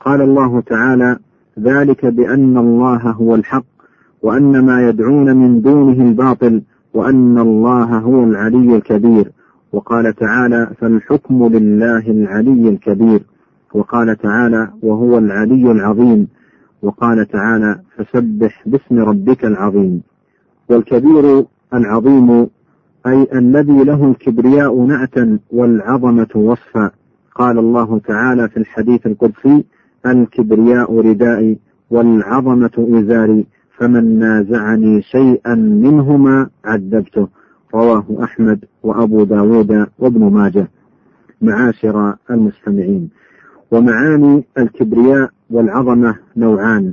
[0.00, 1.18] قال الله تعالى
[1.58, 3.64] ذلك بأن الله هو الحق
[4.22, 6.62] وأن ما يدعون من دونه الباطل
[6.94, 9.32] وأن الله هو العلي الكبير.
[9.72, 13.22] وقال تعالى فالحكم لله العلي الكبير.
[13.74, 16.28] وقال تعالى وهو العلي العظيم.
[16.82, 20.02] وقال تعالى فسبح باسم ربك العظيم.
[20.70, 21.44] والكبير
[21.74, 22.46] العظيم
[23.06, 26.90] أي الذي له الكبرياء نعتا والعظمة وصفا.
[27.34, 29.64] قال الله تعالى في الحديث القدسي
[30.06, 31.58] الكبرياء ردائي
[31.90, 33.46] والعظمة إزاري
[33.78, 37.28] فمن نازعني شيئا منهما عذبته.
[37.74, 40.68] رواه أحمد وأبو داود وابن ماجه.
[41.42, 43.10] معاشر المستمعين.
[43.70, 46.92] ومعاني الكبرياء والعظمة نوعان.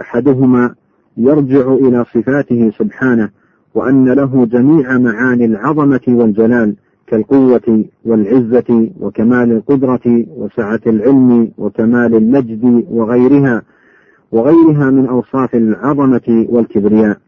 [0.00, 0.74] أحدهما
[1.16, 3.28] يرجع إلى صفاته سبحانه
[3.74, 6.76] وأن له جميع معاني العظمة والجلال
[7.14, 13.62] كالقوة والعزة وكمال القدرة وسعة العلم وكمال المجد وغيرها
[14.32, 17.18] وغيرها من أوصاف العظمة والكبرياء.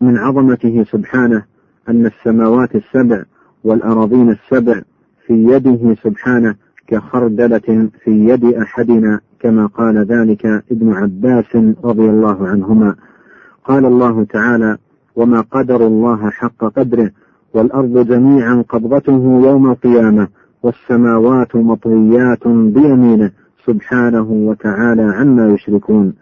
[0.00, 1.42] من عظمته سبحانه
[1.88, 3.22] أن السماوات السبع
[3.64, 4.80] والأراضين السبع
[5.26, 6.54] في يده سبحانه
[6.86, 12.94] كخردلة في يد أحدنا كما قال ذلك ابن عباس رضي الله عنهما.
[13.64, 14.76] قال الله تعالى
[15.16, 17.10] وما قدر الله حق قدره
[17.54, 20.28] والأرض جميعا قبضته يوم القيامة
[20.62, 23.30] والسماوات مطويات بيمينه
[23.66, 26.14] سبحانه وتعالى عما يشركون.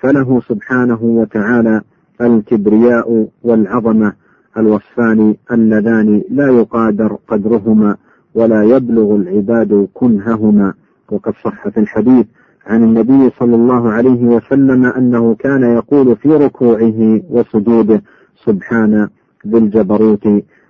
[0.00, 1.80] فله سبحانه وتعالى
[2.20, 4.12] الكبرياء والعظمة
[4.56, 7.96] الوصفان اللذان لا يقادر قدرهما
[8.34, 10.74] ولا يبلغ العباد كنههما.
[11.12, 12.26] وقد صح في الحديث
[12.66, 18.02] عن النبي صلى الله عليه وسلم أنه كان يقول في ركوعه وسجوده
[18.44, 19.08] سبحان
[19.46, 20.28] ذي الجبروت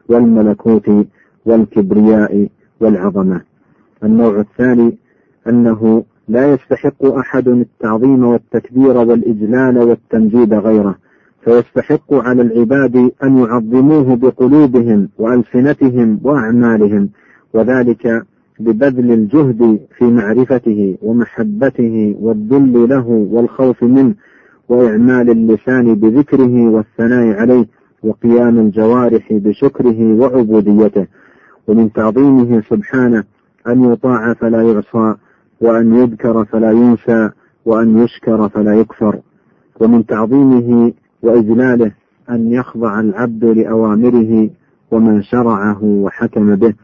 [0.08, 0.90] والملكوت
[1.46, 2.48] والكبرياء
[2.80, 3.40] والعظمة.
[4.04, 4.98] النوع الثاني
[5.48, 10.96] أنه لا يستحق أحد التعظيم والتكبير والإجلال والتمجيد غيره
[11.44, 17.08] فيستحق على العباد أن يعظموه بقلوبهم وألسنتهم وأعمالهم
[17.54, 18.22] وذلك
[18.60, 24.14] ببذل الجهد في معرفته ومحبته والذل له والخوف منه
[24.68, 27.66] وإعمال اللسان بذكره والثناء عليه
[28.04, 31.06] وقيام الجوارح بشكره وعبوديته
[31.68, 33.24] ومن تعظيمه سبحانه
[33.68, 35.14] أن يطاع فلا يعصى
[35.60, 37.30] وأن يذكر فلا ينسى
[37.64, 39.20] وأن يشكر فلا يكفر.
[39.80, 40.92] ومن تعظيمه
[41.22, 41.92] وإجلاله
[42.30, 44.50] أن يخضع العبد لأوامره
[44.90, 46.74] وما شرعه وحكم به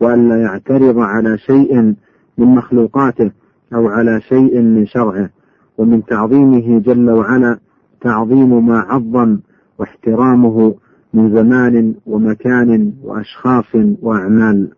[0.00, 1.94] وألا يعترض على شيء
[2.38, 3.30] من مخلوقاته
[3.74, 5.30] أو على شيء من شرعه.
[5.78, 7.58] ومن تعظيمه جل وعلا
[8.00, 9.38] تعظيم ما عظم
[9.78, 10.74] واحترامه
[11.14, 13.64] من زمان ومكان وأشخاص
[14.02, 14.68] وأعمال.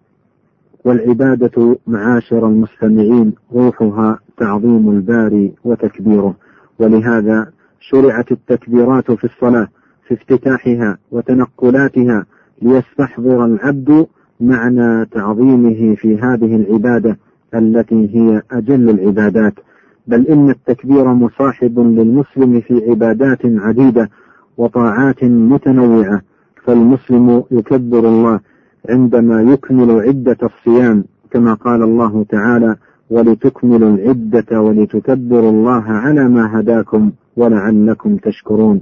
[0.84, 6.34] والعبادة معاشر المستمعين روحها تعظيم الباري وتكبيره.
[6.78, 7.50] ولهذا
[7.80, 9.68] شرعت التكبيرات في الصلاة
[10.08, 12.26] في افتتاحها وتنقلاتها
[12.62, 14.06] ليستحضر العبد
[14.40, 17.18] معنى تعظيمه في هذه العبادة
[17.54, 19.54] التي هي أجل العبادات.
[20.06, 24.10] بل إن التكبير مصاحب للمسلم في عبادات عديدة
[24.58, 26.20] وطاعات متنوعة
[26.64, 28.40] فالمسلم يكبر الله
[28.88, 32.76] عندما يكمل عدة الصيام كما قال الله تعالى
[33.10, 38.80] ولتكملوا العدة ولتكبروا الله على ما هداكم ولعلكم تشكرون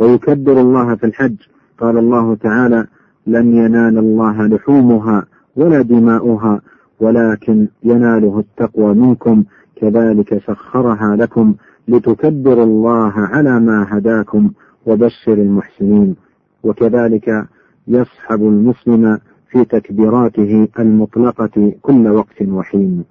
[0.00, 1.36] ويكبر الله في الحج
[1.78, 2.86] قال الله تعالى
[3.26, 5.24] لن ينال الله لحومها
[5.56, 6.60] ولا دماؤها
[7.00, 9.44] ولكن يناله التقوى منكم
[9.76, 11.54] كذلك سخرها لكم
[11.88, 14.50] لتكبروا الله على ما هداكم
[14.86, 16.16] وبشر المحسنين.
[16.62, 17.46] وكذلك
[17.88, 19.18] يصحب المسلم
[19.50, 23.04] في تكبيراته المطلقة كل وقت وحين.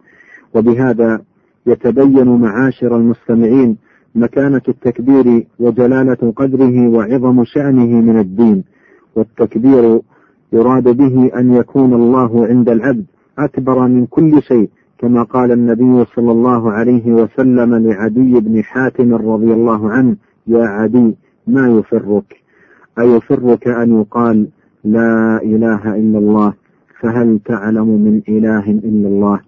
[0.55, 1.21] وبهذا
[1.67, 3.77] يتبين معاشر المستمعين
[4.15, 8.63] مكانة التكبير وجلالة قدره وعظم شأنه من الدين.
[9.15, 10.01] والتكبير
[10.53, 13.05] يراد به أن يكون الله عند العبد
[13.39, 19.53] أكبر من كل شيء كما قال النبي صلى الله عليه وسلم لعدي بن حاتم رضي
[19.53, 20.15] الله عنه
[20.47, 21.15] يا عدي
[21.47, 22.35] ما يفرك؟
[22.99, 24.47] أيفرك أن يقال
[24.83, 26.53] لا إله إلا الله؟
[27.01, 29.39] فهل تعلم من إله إلا الله؟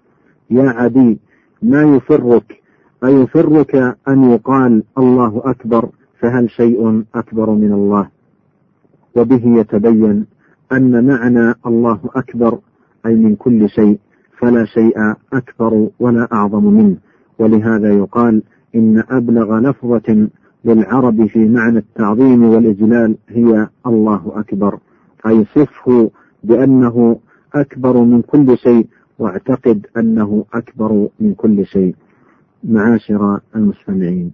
[0.50, 1.18] يا عدي
[1.62, 2.60] ما يفرك؟
[3.04, 3.74] أيفرك
[4.08, 5.88] أن يقال الله أكبر؟
[6.20, 8.08] فهل شيء أكبر من الله؟
[9.16, 10.26] وبه يتبين
[10.72, 12.58] أن معنى الله أكبر
[13.06, 13.98] أي من كل شيء
[14.38, 14.94] فلا شيء
[15.32, 16.96] أكبر ولا أعظم منه.
[17.38, 18.42] ولهذا يقال
[18.74, 20.28] إن أبلغ لفظة
[20.68, 24.78] للعرب في معنى التعظيم والإجلال هي الله أكبر.
[25.26, 26.10] أي صفه
[26.44, 27.16] بأنه
[27.54, 28.86] أكبر من كل شيء
[29.18, 31.94] واعتقد أنه أكبر من كل شيء.
[32.64, 34.32] معاشر المستمعين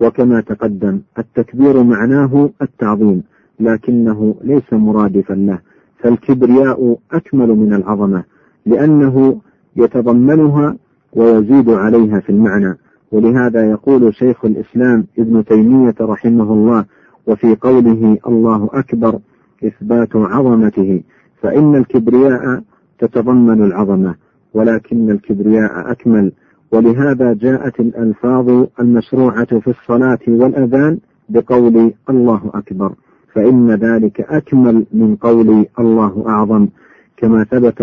[0.00, 3.22] وكما تقدم التكبير معناه التعظيم
[3.60, 5.58] لكنه ليس مرادفا له
[5.98, 8.24] فالكبرياء أكمل من العظمة
[8.66, 9.40] لأنه
[9.76, 10.76] يتضمنها
[11.12, 12.78] ويزيد عليها في المعنى.
[13.14, 16.84] ولهذا يقول شيخ الإسلام ابن تيمية رحمه الله
[17.26, 19.18] وفي قوله الله أكبر
[19.64, 21.02] إثبات عظمته
[21.42, 22.62] فإن الكبرياء
[22.98, 24.14] تتضمن العظمة
[24.54, 26.32] ولكن الكبرياء أكمل.
[26.72, 32.92] ولهذا جاءت الألفاظ المشروعة في الصلاة والأذان بقول الله أكبر
[33.34, 36.68] فإن ذلك أكمل من قول الله أعظم.
[37.16, 37.82] كما ثبت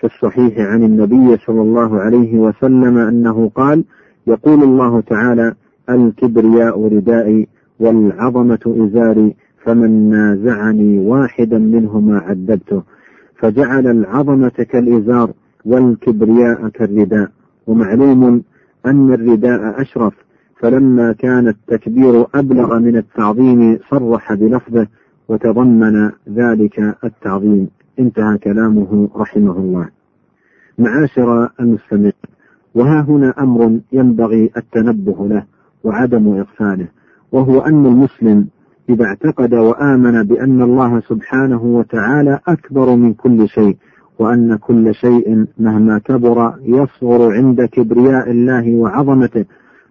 [0.00, 3.84] في الصحيح عن النبي صلى الله عليه وسلم أنه قال
[4.26, 5.54] يقول الله تعالى
[5.90, 7.48] الكبرياء ردائي
[7.80, 9.34] والعظمة إزاري
[9.64, 12.82] فمن نازعني واحدا منهما عذبته.
[13.36, 15.30] فجعل العظمة كالإزار
[15.64, 17.30] والكبرياء كالرداء.
[17.66, 18.42] ومعلوم
[18.86, 20.14] أن الرداء أشرف
[20.60, 24.86] فلما كان التكبير أبلغ من التعظيم صرح بلفظه
[25.28, 27.68] وتضمن ذلك التعظيم.
[27.98, 29.88] انتهى كلامه رحمه الله.
[30.78, 32.10] معاشر المستمع
[32.76, 35.42] وها هنا أمر ينبغي التنبه له
[35.84, 36.86] وعدم إغفاله
[37.32, 38.46] وهو أن المسلم
[38.88, 43.76] إذا اعتقد وآمن بأن الله سبحانه وتعالى أكبر من كل شيء
[44.18, 49.44] وأن كل شيء مهما كبر يصغر عند كبرياء الله وعظمته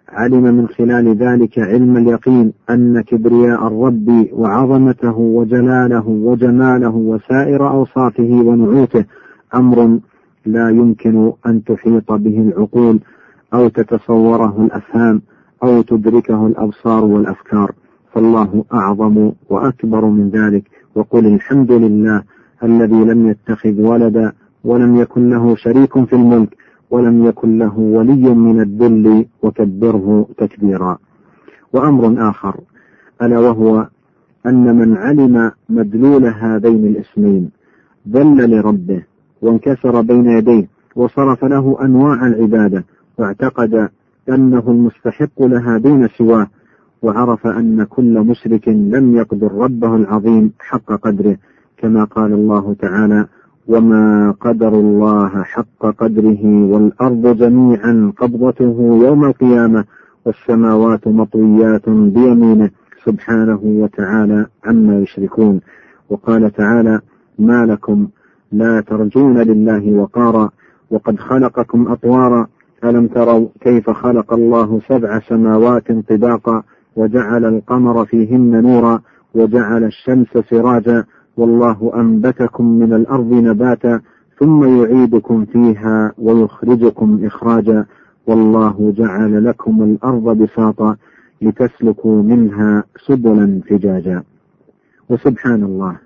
[0.09, 9.05] علم من خلال ذلك علم اليقين أن كبرياء الرب وعظمته وجلاله وجماله وسائر أوصافه ونعوته
[9.55, 9.99] أمر
[10.47, 12.99] لا يمكن أن تحيط به العقول
[13.53, 15.21] أو تتصوره الأفهام
[15.63, 17.71] أو تدركه الأبصار والأفكار.
[18.13, 20.63] فالله أعظم وأكبر من ذلك.
[20.95, 22.23] وقل الحمد لله
[22.63, 24.31] الذي لم يتخذ ولدا
[24.63, 26.57] ولم يكن له شريك في الملك
[26.91, 30.97] ولم يكن له ولي من الذل وكبره تكبيرا.
[31.73, 32.59] وأمر آخر
[33.21, 33.87] ألا وهو
[34.45, 37.49] أن من علم مدلول هذين الاسمين
[38.09, 39.03] ذل لربه
[39.41, 42.85] وانكسر بين يديه وصرف له أنواع العبادة
[43.17, 43.89] واعتقد
[44.29, 46.47] أنه المستحق لها دون سواه
[47.01, 51.37] وعرف أن كل مشرك لم يقدر ربه العظيم حق قدره
[51.77, 53.25] كما قال الله تعالى
[53.67, 59.85] وما قدر الله حق قدره والأرض جميعا قبضته يوم القيامة
[60.25, 62.69] والسماوات مطويات بيمينه
[63.05, 65.61] سبحانه وتعالى عما يشركون
[66.09, 66.99] وقال تعالى
[67.39, 68.07] ما لكم
[68.57, 70.49] لا ترجون لله وقارا
[70.91, 72.47] وقد خلقكم أطوارا
[72.83, 76.63] ألم تروا كيف خلق الله سبع سماوات طباقا
[76.95, 79.01] وجعل القمر فيهن نورا
[79.35, 81.03] وجعل الشمس سراجا
[81.37, 84.01] والله أنبتكم من الأرض نباتا
[84.39, 87.85] ثم يعيدكم فيها ويخرجكم إخراجا
[88.27, 90.95] والله جعل لكم الأرض بساطا
[91.41, 94.23] لتسلكوا منها سبلا فجاجا.
[95.09, 96.04] وسبحان الله.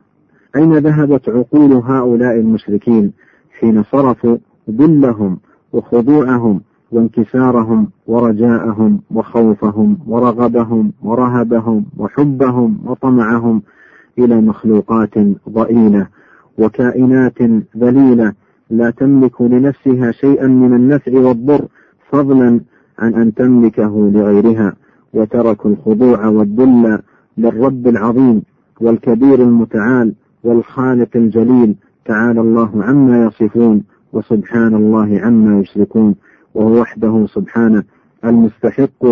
[0.56, 3.12] أين ذهبت عقول هؤلاء المشركين
[3.60, 4.38] حين صرفوا
[4.70, 5.38] ذلهم
[5.74, 13.62] وخضوعهم وانكسارهم ورجاءهم وخوفهم ورغبهم ورهبهم وحبهم وطمعهم
[14.20, 15.14] إلى مخلوقات
[15.50, 16.08] ضئيلة
[16.58, 17.42] وكائنات
[17.78, 18.34] ذليلة
[18.70, 21.66] لا تملك لنفسها شيئا من النفع والضر
[22.12, 22.60] فضلا
[23.00, 24.74] عن أن تملكه لغيرها
[25.14, 27.00] وتركوا الخضوع والذل
[27.38, 28.42] للرب العظيم
[28.82, 36.16] والكبير المتعال والخالق الجليل تعالى الله عما يصفون وسبحان الله عما يشركون
[36.54, 37.84] وهو وحده سبحانه
[38.26, 39.06] المستحق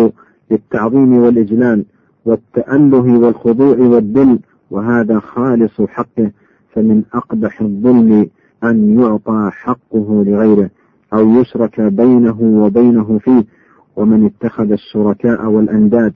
[0.50, 1.84] للتعظيم والإجلال
[2.24, 4.38] والتأله والخضوع والذل
[4.70, 6.30] وهذا خالص حقه
[6.74, 8.26] فمن أقبح الظلم
[8.64, 10.70] أن يعطى حقه لغيره
[11.12, 13.44] أو يشرك بينه وبينه فيه
[13.96, 16.12] ومن اتخذ الشركاء والأنداد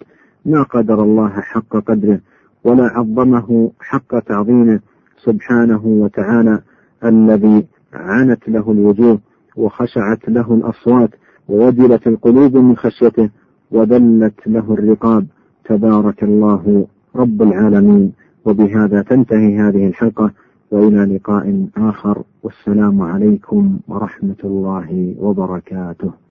[0.46, 2.20] ما قدر الله حق قدره
[2.64, 4.80] ولا عظمه حق تعظيمه
[5.24, 6.60] سبحانه وتعالى
[7.04, 9.18] الذي عنت له الوجوه
[9.56, 11.10] وخشعت له الأصوات
[11.48, 13.30] ووجلت القلوب من خشيته
[13.70, 15.26] وذلت له الرقاب.
[15.64, 16.86] تبارك الله
[17.16, 18.12] رب العالمين.
[18.44, 20.30] وبهذا تنتهي هذه الحلقة
[20.70, 22.22] وإلى لقاء آخر.
[22.42, 26.12] والسلام عليكم ورحمة الله وبركاته.